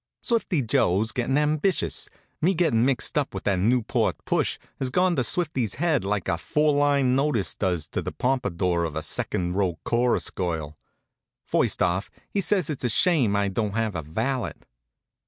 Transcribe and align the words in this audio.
Swifty 0.23 0.63
Joe's 0.63 1.11
gettin' 1.11 1.37
ambitious. 1.37 2.09
Me 2.41 2.55
gettin' 2.55 2.83
mixed 2.83 3.19
up 3.19 3.35
with 3.35 3.43
that 3.43 3.59
Newport 3.59 4.15
push 4.25 4.57
has 4.79 4.89
gone 4.89 5.15
to 5.15 5.23
Swifty's 5.23 5.75
head 5.75 6.03
like 6.03 6.27
a 6.27 6.39
four 6.39 6.73
line 6.73 7.15
notice 7.15 7.53
does 7.53 7.87
to 7.89 8.01
the 8.01 8.11
pompadour 8.11 8.83
of 8.83 8.95
a 8.95 9.03
second 9.03 9.53
row 9.57 9.77
chorus 9.85 10.31
girl. 10.31 10.75
First 11.45 11.83
off 11.83 12.09
he 12.31 12.41
says 12.41 12.67
it's 12.67 12.83
a 12.83 12.89
shame 12.89 13.35
I 13.35 13.49
don't 13.49 13.75
have 13.75 13.93
a 13.93 14.01
valet. 14.01 14.53